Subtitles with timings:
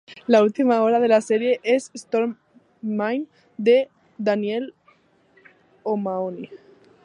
[0.25, 2.33] La última obra de la sèrie és "Storm
[3.01, 3.77] Mine" de
[4.31, 4.67] Daniel
[5.95, 6.45] O'Mahony.